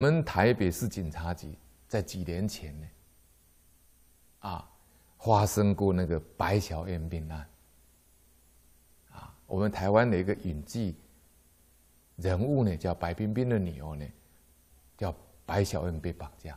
[0.00, 2.86] 我们台北市警察局在几年前呢，
[4.38, 4.70] 啊，
[5.18, 7.48] 发生过那个白小燕命案。
[9.10, 10.94] 啊，我们台湾的一个影剧
[12.14, 14.06] 人物呢，叫白冰冰的女儿呢，
[14.96, 15.12] 叫
[15.44, 16.56] 白小燕被绑架。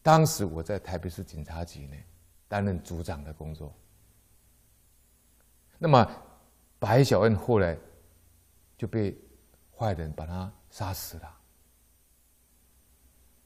[0.00, 1.96] 当时我在台北市警察局呢，
[2.46, 3.74] 担任组长的工作。
[5.78, 6.22] 那么
[6.78, 7.76] 白小燕后来
[8.78, 9.18] 就被
[9.76, 11.40] 坏人把她杀死了。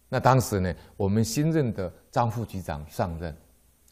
[0.08, 3.36] 那当时呢，我们新任的张副局长上任，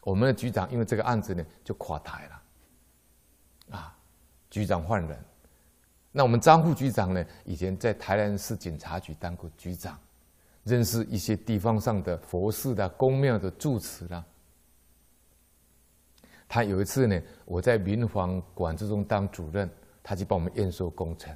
[0.03, 3.97] 我们的局长因为这个案子呢就垮台了，啊，
[4.49, 5.17] 局长换人。
[6.11, 9.97] 那我们张副局长呢，以前在台南市警察局当过局长。
[10.63, 14.21] 认识一些地方上的佛寺的公庙的住持啦。
[16.45, 19.69] 他有一次呢，我在民防管制中当主任，
[20.03, 21.33] 他去帮我们验收工程，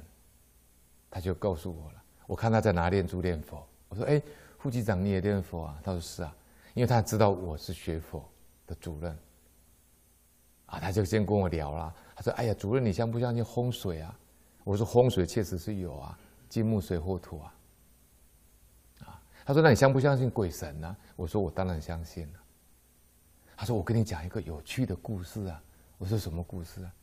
[1.10, 2.02] 他就告诉我了。
[2.26, 4.20] 我看他在哪念珠念佛，我说：“哎，
[4.62, 6.32] 副局长你也念佛啊？”他说：“是啊。”
[6.74, 8.24] 因为他知道我是学佛
[8.66, 9.18] 的主任，
[10.66, 11.94] 啊，他就先跟我聊了。
[12.14, 14.18] 他说：“哎呀，主任你相不相信风水啊？”
[14.64, 16.16] 我说：“风水确实是有啊，
[16.48, 17.54] 金木水火土啊。”
[19.44, 22.38] 他说：“那你相不相信鬼神呢？”我说：“我当然相信了。”
[23.56, 25.62] 他说：“我跟你讲一个有趣的故事啊。”
[25.98, 26.94] 我说：“什么故事啊？”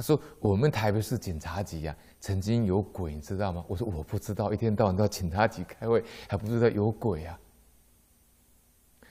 [0.00, 7.38] 他说：“我们台北市警察局呀，曾经有鬼，你知道吗？”我说：“我不知道，一天到晚到警察局开会，还不知道有鬼啊。”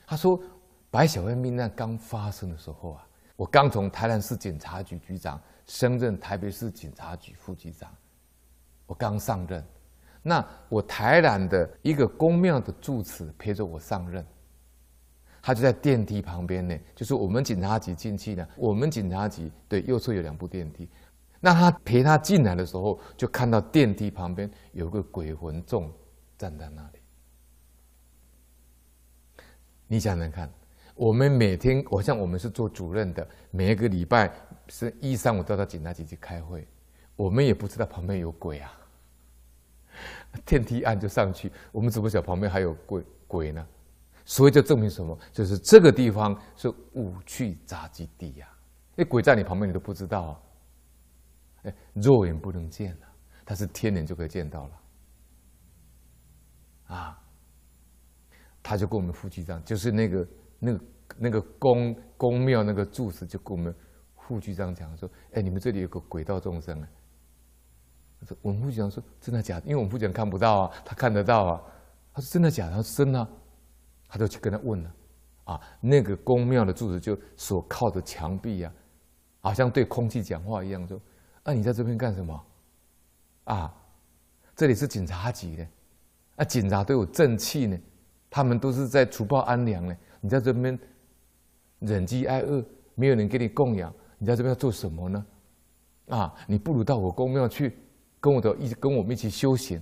[0.07, 0.41] 他说
[0.89, 7.95] ：“白小燕命案刚发生的时候啊，我刚从台南市警察局局长升任台北市警察局副局长，
[8.87, 9.63] 我刚上任。”
[10.23, 14.25] 那我台南的一个公庙的住持陪着我上任，
[15.41, 20.87] 他就在电梯旁边呢，就是我们警察局进去呢，我们警察局对右侧有两部电梯，
[21.39, 25.91] 那他陪他进来的时候，就看到电梯旁边有个鬼魂众
[26.37, 26.99] 站在那里。
[29.87, 30.51] 你想想看，
[30.93, 34.31] 我们每天，我像我们是做主任的，每一个礼拜
[34.67, 36.67] 是一三五都到警察局去开会，
[37.15, 38.71] 我们也不知道旁边有鬼啊。
[40.45, 43.67] 电梯按就上去，我们怎么晓得旁边还有鬼鬼呢？
[44.29, 45.17] 所以就证明什么？
[45.33, 48.47] 就是这个地方是武器杂基地呀、
[48.95, 50.41] 那鬼在你旁边，你都不知道啊。
[51.63, 53.07] 哎，肉眼不能见了，
[53.43, 54.81] 它是天眼就可以见到了。
[56.95, 57.19] 啊，
[58.61, 60.27] 他就跟我们副局长，就是那个
[60.59, 60.85] 那个
[61.17, 63.75] 那个宫宫庙那个住持，就跟我们
[64.15, 66.87] 副局长讲说：“哎，你们这里有个鬼道众生啊。”
[68.43, 69.65] 我们副局长说：“真的假的？
[69.65, 71.63] 因为我们副局长看不到啊，他看得到啊。”
[72.13, 73.27] 他说：“真的假的？”他说：“真的。”
[74.09, 74.93] 他就去跟他问了，
[75.45, 78.73] 啊，那个宫庙的柱子就所靠着墙壁呀，
[79.39, 80.99] 好像对空气讲话一样，说
[81.43, 82.45] ：“啊，你在这边干什么？
[83.45, 83.73] 啊，
[84.55, 85.67] 这里是警察局的，
[86.37, 87.79] 啊，警察都有正气呢，
[88.29, 89.95] 他们都是在除暴安良呢。
[90.19, 90.77] 你在这边
[91.79, 92.65] 忍饥挨饿，
[92.95, 95.25] 没有人给你供养，你在这边要做什么呢？
[96.09, 97.77] 啊，你不如到我宫庙去。”
[98.21, 99.81] 跟我的一跟我们一起修行，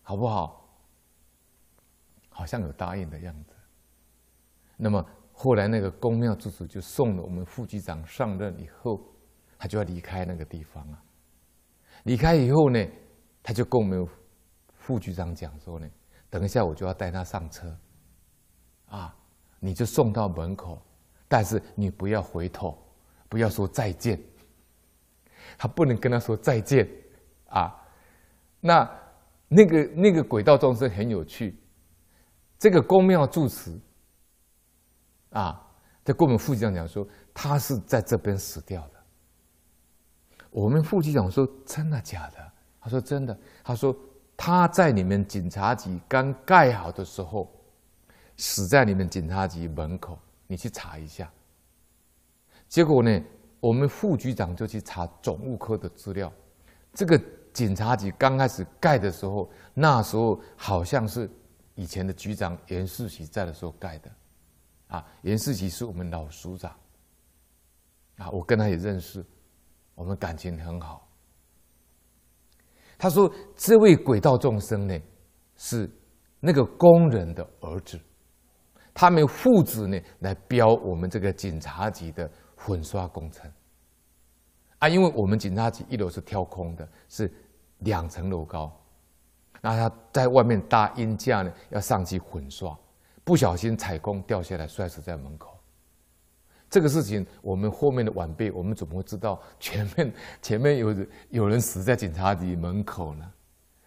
[0.00, 0.65] 好不好？
[2.46, 3.52] 好像有答应的样子。
[4.76, 9.02] 那么后来那个宫庙住持就送了我们副局长上任以后，
[9.58, 11.02] 他就要离开那个地方啊。
[12.04, 12.86] 离开以后呢，
[13.42, 14.06] 他就跟我们
[14.76, 15.90] 副局长讲说呢
[16.30, 17.76] ：“等一下我就要带他上车，
[18.90, 19.12] 啊，
[19.58, 20.80] 你就送到门口，
[21.26, 22.78] 但是你不要回头，
[23.28, 24.22] 不要说再见。
[25.58, 26.88] 他不能跟他说再见。”
[27.50, 27.74] 啊，
[28.60, 28.88] 那
[29.48, 31.58] 那个那个轨道众生很有趣，
[32.58, 33.78] 这个宫庙住持
[35.30, 35.62] 啊，
[36.04, 38.92] 在跟我们副局长讲说，他是在这边死掉的。
[40.50, 43.94] 我们副局长说：“真的假的？”他说：“真的。”他说
[44.36, 47.52] ：“他在你们警察局刚盖好的时候，
[48.38, 51.30] 死在你们警察局门口，你去查一下。”
[52.68, 53.22] 结果呢，
[53.60, 56.32] 我们副局长就去查总务科的资料。
[56.94, 57.20] 这个
[57.52, 61.30] 警察局刚开始盖的时候，那时候好像是
[61.76, 64.10] 以前的局长严世奇在的时候盖的，
[64.88, 66.70] 啊，严世奇是我们老署长，
[68.16, 69.24] 啊，我跟他也认识，
[69.94, 71.08] 我们感情很好。
[72.98, 74.98] 他说这位鬼道众生呢，
[75.56, 75.88] 是
[76.40, 78.00] 那个工人的儿子，
[78.94, 83.50] 他们父子呢来标我们这个警察局的粉刷工程。
[84.78, 87.30] 啊，因为我们警察局一楼是挑空的，是
[87.80, 88.70] 两层楼高，
[89.66, 92.78] 那他在外面搭鹰架呢，要上去混刷，
[93.24, 95.58] 不小心踩空掉下来，摔死在门口。
[96.70, 103.28] 这个事情，我们后面的晚辈，我们怎么会知道前面 前面有有人死在警察局门口呢？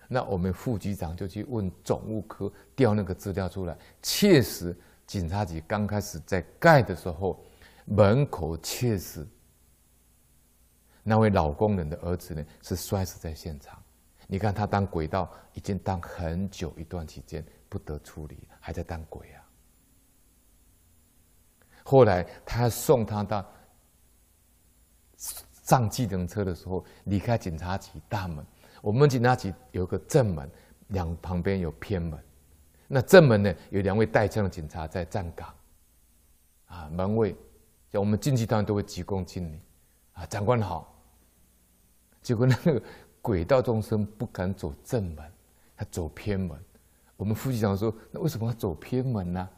[0.09, 4.77] 那我们副局长就去问总务科调那个资料出来，确实
[5.07, 7.41] 警察局刚开始在盖的时候，
[7.85, 9.25] 门口确实
[11.03, 13.81] 那位老工人的儿子呢是摔死在现场。
[14.31, 19.43] 你看他当轨道已经当很久一段期间不得处理，还在当轨啊。
[21.83, 23.43] 后来他送他到
[25.63, 28.45] 上计程车的时候，离开警察局大门。
[28.83, 30.47] 我们警察局有个正门，
[30.89, 32.23] 两旁边有偏门。
[32.87, 35.51] 那正门呢，有两位带枪的警察在站岗，
[36.67, 37.35] 啊，门卫，
[37.89, 39.59] 叫我们进去当然都会鞠躬敬礼，
[40.13, 40.95] 啊，长官好。
[42.21, 42.79] 结果那个
[43.21, 45.17] 轨道众生不敢走正门，
[45.75, 46.57] 他走偏门。
[47.17, 49.49] 我们副局长说：“那为什么要走偏门呢？”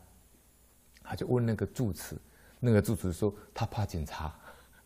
[1.04, 2.16] 他就问那个住持，
[2.60, 4.34] 那个住持说：“他怕警察。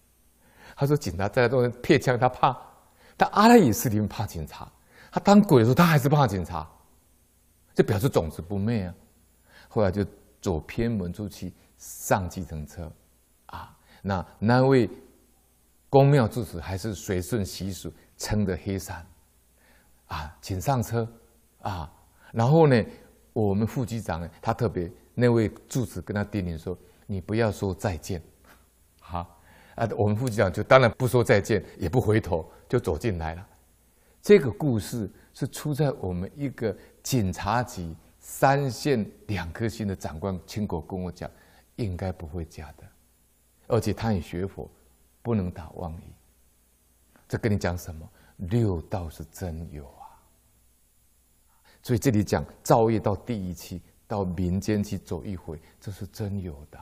[0.75, 2.57] ”他说：“警察在中间撇枪，他怕。”
[3.15, 4.69] 但阿赖耶识里面怕警察，
[5.09, 6.69] 他当鬼的时候，他还是怕警察，
[7.73, 8.95] 就表示种子不灭啊。
[9.69, 10.05] 后来就
[10.41, 12.91] 走偏门出去上计程车，
[13.45, 14.89] 啊，那那位
[15.89, 19.05] 公庙住持还是随顺习俗撑着黑伞，
[20.07, 21.07] 啊，请上车，
[21.61, 21.91] 啊，
[22.31, 22.83] 然后呢，
[23.33, 28.21] 我们副局长呢，他特别那位住持跟他叮咛说：“你不要说再见，
[28.99, 29.31] 好。”
[29.75, 33.45] 啊，我们副局长就当然不说再见，也不回头，就走进来了。
[34.21, 36.73] 这个故事是出在我们一个
[37.03, 41.29] 警察局三线两颗星的长官亲口跟我讲，
[41.75, 42.87] 应该不会假的，
[43.67, 44.71] 而且他也学佛，
[45.21, 46.14] 不能打妄语。
[47.27, 48.09] 这跟你讲什么？
[48.37, 50.05] 六道是真有啊。
[51.81, 56.79] 所以这里讲造业到第一期，到民间去走一回，这是真有的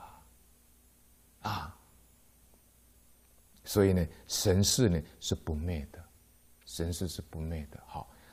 [1.42, 1.76] 啊。
[3.64, 6.04] 所以呢，神是呢是不灭的，
[6.66, 7.82] 神是是不灭的。
[7.86, 8.10] 好，